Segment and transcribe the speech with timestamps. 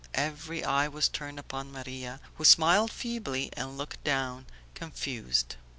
[0.15, 5.57] Every eye was turned upon Maria, who smiled feebly and looked down, confused.